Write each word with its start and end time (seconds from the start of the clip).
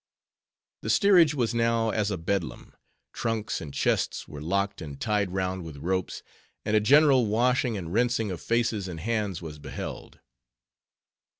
The 0.81 0.89
steerage 0.89 1.35
was 1.35 1.53
now 1.53 1.91
as 1.91 2.09
a 2.09 2.17
bedlam; 2.17 2.73
trunks 3.13 3.61
and 3.61 3.71
chests 3.71 4.27
were 4.27 4.41
locked 4.41 4.81
and 4.81 4.99
tied 4.99 5.29
round 5.29 5.63
with 5.63 5.77
ropes; 5.77 6.23
and 6.65 6.75
a 6.75 6.79
general 6.79 7.27
washing 7.27 7.77
and 7.77 7.93
rinsing 7.93 8.31
of 8.31 8.41
faces 8.41 8.87
and 8.87 8.99
hands 8.99 9.43
was 9.43 9.59
beheld. 9.59 10.19